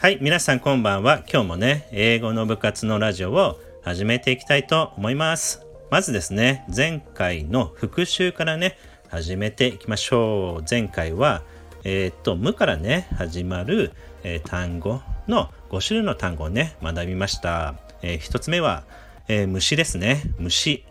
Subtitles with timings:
[0.00, 1.18] はい、皆さんこんばんは。
[1.30, 5.66] 今日もね、英語の部活のラジオを始めていきたいと思います。
[5.90, 8.78] まずですね、前回の復習からね、
[9.10, 10.64] 始めていきましょう。
[10.68, 11.42] 前回は、
[11.84, 17.74] えー、っと、無からね、始まる、えー、単語の5種類の単語をね、学びました。
[18.00, 18.84] えー、1つ目は、
[19.28, 20.22] え、虫ですね。
[20.38, 20.82] 虫。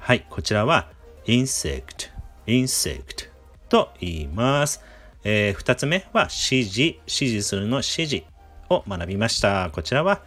[0.00, 0.90] はい、こちらは
[1.26, 2.10] insect,
[2.48, 3.28] insect
[3.68, 4.82] と言います。
[5.22, 8.37] え、2つ目は指示、指示するの指示。
[8.70, 9.70] を学びました。
[9.72, 10.22] こちらは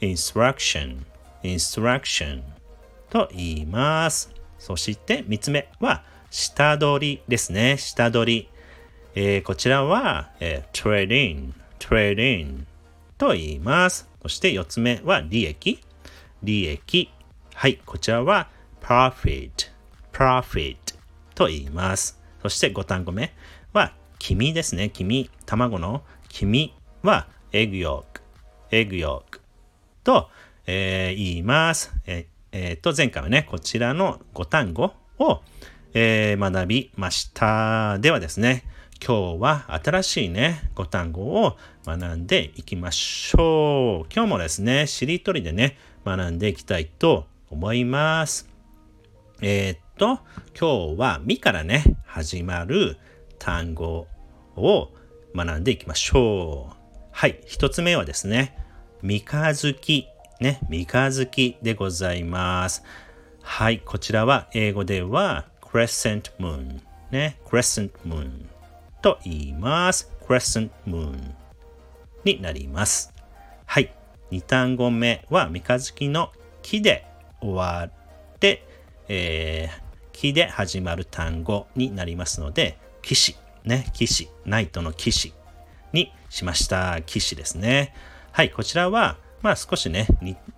[0.00, 0.98] instruction,
[1.42, 2.42] instruction
[3.10, 4.32] と言います。
[4.58, 7.76] そして3つ目は下取りですね。
[7.76, 8.48] 下取り。
[9.14, 12.66] えー、こちらは、えー、trade in, trade in
[13.18, 14.08] と言います。
[14.22, 15.80] そして4つ目は利益。
[16.42, 17.10] 利益。
[17.54, 18.48] はい、こちらは
[18.80, 19.50] profit,
[20.12, 20.76] profit
[21.34, 22.20] と言います。
[22.42, 23.34] そして5単語目
[23.72, 24.90] は黄身ですね。
[24.90, 25.30] 黄身。
[25.46, 28.22] 卵の黄身はエグヨーク、
[28.70, 29.40] エグヨーク
[30.04, 30.28] と、
[30.66, 31.92] えー、言います。
[32.06, 35.40] ええー、と、前回はね、こちらの5単語を、
[35.94, 37.98] えー、学びました。
[37.98, 38.64] ではですね、
[39.04, 44.12] 今日は新しいね、5単語を学んでいきましょう。
[44.14, 48.48] 今日もですね、しりとりでね、学んでいきたいと思います。
[49.42, 50.20] えー、っと、
[50.58, 52.96] 今日はみからね、始まる
[53.38, 54.06] 単語
[54.56, 54.90] を
[55.34, 56.79] 学んでいきましょう。
[57.20, 58.56] はい、一つ目はですね、
[59.02, 60.06] 三日月、
[60.40, 62.82] ね、三日月でございます。
[63.42, 68.46] はい、こちらは英語では crescent moon、ね、crescent moon
[69.02, 70.10] と言います。
[70.26, 71.34] crescent moon
[72.24, 73.12] になります。
[73.66, 73.94] はい、
[74.30, 77.04] 二単語目は三日月の木で
[77.42, 78.66] 終わって、
[79.08, 85.34] えー、木で始まる単語になりますので、騎士、ね、騎士、ナイトの騎士
[85.92, 87.02] にしました。
[87.02, 87.94] 騎士ですね。
[88.32, 90.06] はい、こちらは、まあ少しね、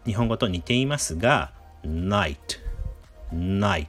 [0.04, 1.52] 日本語と似ていますが、
[1.84, 2.36] night,
[3.32, 3.86] night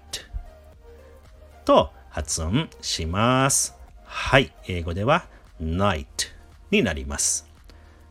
[1.66, 3.76] と発音します。
[4.06, 5.26] はい、英語では
[5.62, 6.06] night
[6.72, 7.48] になります。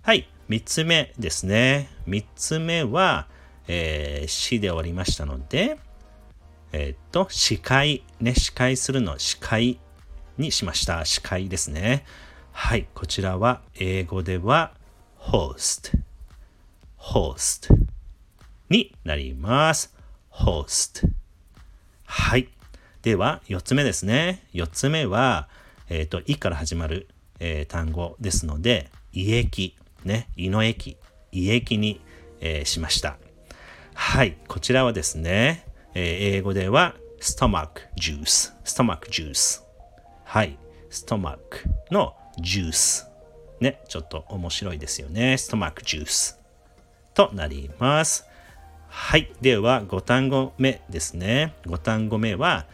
[0.03, 1.89] はい、三つ目ですね。
[2.07, 3.29] 三つ目は、
[3.69, 5.79] えー、死で終わりましたので、
[6.73, 9.79] えー、っと、司会、ね、司会するの司会
[10.39, 11.05] にしました。
[11.05, 12.05] 司会ですね。
[12.55, 14.73] はい、こちらは英語では
[15.19, 15.99] host,
[16.99, 17.75] host
[18.69, 19.95] になります。
[20.31, 21.09] host
[22.05, 22.49] はい。
[23.01, 24.45] では、4つ目ですね。
[24.53, 25.49] 4つ目は、
[25.89, 27.09] えっ、ー、と、いから始まる、
[27.41, 29.75] えー、単語ですので、胃液、
[30.05, 30.99] ね、胃の液、
[31.33, 32.01] 胃液に、
[32.41, 33.17] えー、しました。
[33.95, 34.37] はい。
[34.47, 39.63] こちらはですね、え英語では stomach juice, stomach juice。
[40.25, 40.57] はい。
[40.91, 41.39] stomach
[41.91, 43.09] のジュース。
[43.61, 45.39] ね、ちょっと面白いですよね。
[45.39, 46.41] ストマックジュース
[47.15, 48.27] となります。
[48.89, 49.33] はい。
[49.41, 51.55] では、5単語目ですね。
[51.67, 52.67] 5単語目は、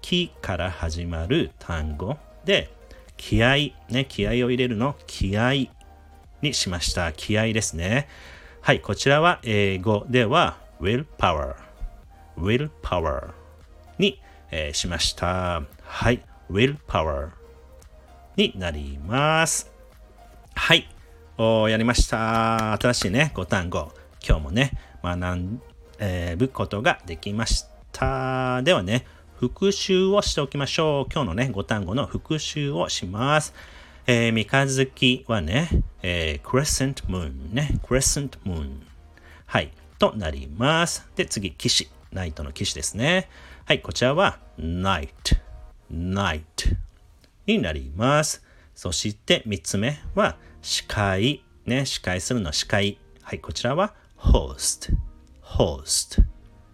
[0.00, 2.70] 木から始まる単語で、
[3.16, 4.96] 気合、ね、気合を入れるの？
[5.06, 5.70] 気合
[6.40, 7.12] にしました。
[7.12, 8.08] 気合ですね。
[8.60, 8.80] はい。
[8.80, 11.54] こちらは英語では、willpower,
[12.36, 13.32] willpower
[13.98, 14.20] に、
[14.50, 15.62] えー、しました。
[15.82, 16.22] はい。
[16.50, 17.30] willpower
[18.36, 19.70] になります。
[20.54, 20.88] はい。
[21.38, 22.72] おやりました。
[22.72, 23.92] 新しいね、5単語。
[24.26, 24.72] 今日もね、
[25.02, 28.62] 学ぶことができました。
[28.62, 29.06] ではね、
[29.36, 31.12] 復習をしておきましょう。
[31.12, 33.54] 今日のね、5単語の復習をします。
[34.06, 35.68] えー、三日月はね、
[36.02, 38.80] えー、crescent moon ね、crescent moon。
[39.46, 41.08] はい、となります。
[41.16, 41.88] で、次、騎士。
[42.12, 43.28] ナイトの騎士ですね。
[43.64, 45.08] はい、こちらは night,
[45.90, 46.81] night。
[47.46, 48.44] になります。
[48.74, 51.44] そして3つ目は司会。
[51.66, 52.98] ね、司会するの司会。
[53.22, 54.92] はい、こちらは host,
[55.42, 56.22] host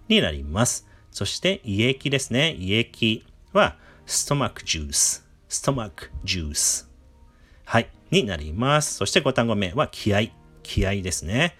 [0.09, 0.87] になります。
[1.11, 2.55] そして胃液ですね。
[2.55, 6.87] 胃液は stomach juice, stomach juice
[7.65, 8.95] はい、になります。
[8.95, 10.31] そして5単語目は気合。
[10.63, 11.57] 気合ですね。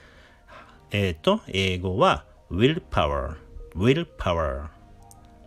[0.91, 3.37] えっ、ー、と、英語は willpower,
[3.75, 4.69] willpower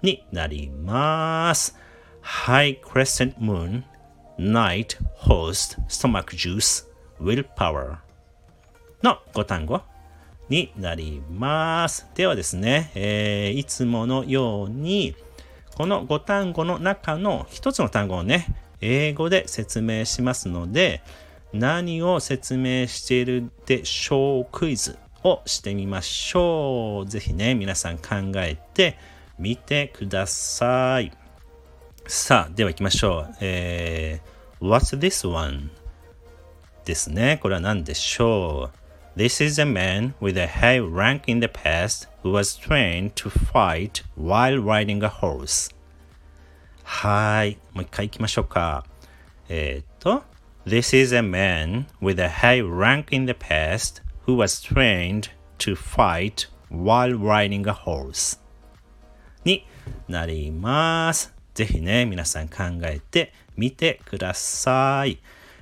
[0.01, 1.77] になります。
[2.21, 3.83] High Crescent Moon,
[4.37, 6.87] Night, Host, Stomach Juice,
[7.19, 7.97] Willpower
[9.03, 9.81] の5単語
[10.49, 12.07] になります。
[12.15, 15.15] ではですね、えー、いつものように、
[15.75, 18.47] この5単語の中の1つの単語をね、
[18.81, 21.01] 英語で説明しますので、
[21.53, 24.47] 何を説明しているでしょう？
[24.51, 27.09] クイズをしてみましょう。
[27.09, 28.97] ぜひね、皆さん考えて
[29.37, 31.11] みてください。
[32.10, 33.34] さあ、では行きましょう。
[33.40, 35.70] えー、What's this one?
[36.84, 37.38] ですね。
[37.42, 38.70] これは何でしょ
[39.16, 43.28] う ?This is a man with a high rank in the past who was trained to
[43.28, 45.74] fight while riding a horse.
[46.84, 47.58] はい。
[47.72, 48.84] もう一回行きましょうか。
[49.48, 50.22] えー、っと。
[50.66, 56.48] This is a man with a high rank in the past who was trained to fight
[56.70, 58.40] while riding a horse
[59.44, 59.64] に
[60.08, 61.32] なります。
[61.53, 65.19] ぜひね、皆さん考えてみてください。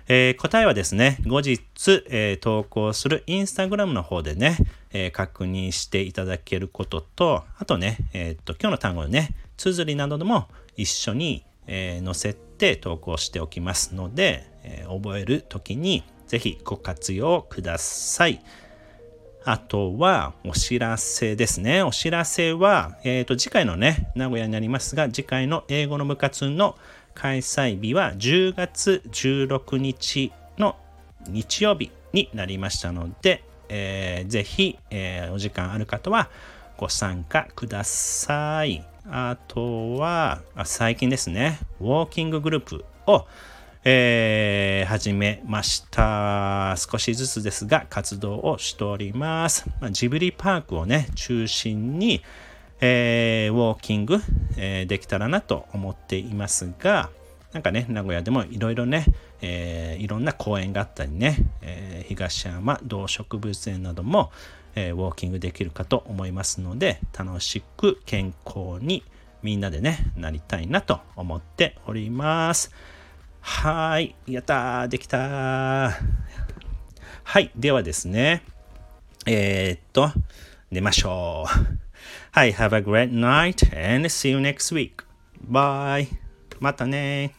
[0.08, 1.62] えー、答えはですね、後日、
[2.10, 4.58] えー、投稿するインスタグラムの方でね、
[4.92, 18.42] えー、確認していただけることと、あとね、えっと、今日の単語のね、綴りなどでも一緒に、え載せて投稿しておきますので、え覚えるときにぜひご活用ください。
[19.46, 21.82] あとはお知らせですね。
[21.82, 26.78] お知らせは、えっ、ー、と、次回のね、名古屋になりますが、次回の英語の部活の
[27.14, 30.76] 開催日は10月16日の
[31.28, 36.30] 日曜日になりましたので、えー、ぜひ、えー、お時間ある方は
[36.78, 38.86] ご参加ください。
[39.10, 43.26] あとは、最近ですね、ウォーキンググループを、
[43.86, 46.76] えー、始めました。
[46.78, 49.70] 少しずつですが活動をしております。
[49.80, 52.22] まあ、ジブリパークをね、中心に、
[52.82, 54.18] えー、ウォーキング、
[54.58, 57.10] えー、できたらなと思っていますが、
[57.54, 59.06] なんかね、名古屋でもいろいろね、
[59.42, 64.32] えー、いろんな公園があったりね、えー、東山動植物園なども、
[64.76, 69.06] えー、ウォーキングできるかと思いますので、楽しく健康に
[69.42, 72.74] みんなでね、なりたいなと思っております。
[73.42, 74.16] はい。
[74.28, 74.88] やったー。
[74.88, 75.92] できたー。
[77.24, 77.52] はい。
[77.56, 78.44] ではですね。
[79.26, 80.12] えー、っと、
[80.72, 81.80] 寝ましょう。
[82.32, 82.54] はい。
[82.54, 85.04] Have a great night and see you next week.
[85.50, 86.08] Bye.
[86.60, 87.39] またね